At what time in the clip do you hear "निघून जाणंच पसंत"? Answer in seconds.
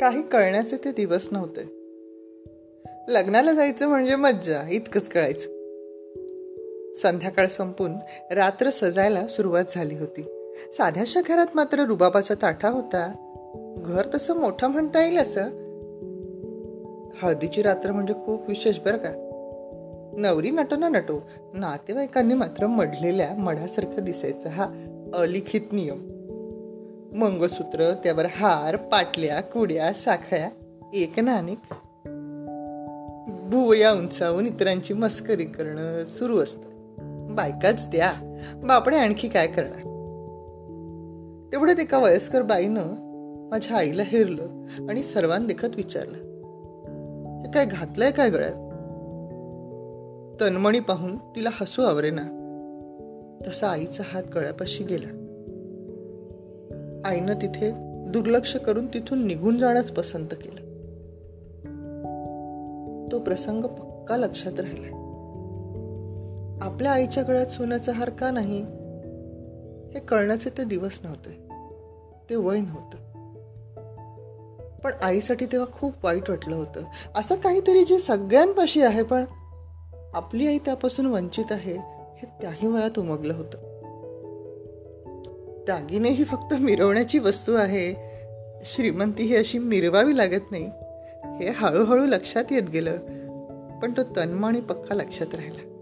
59.26-60.28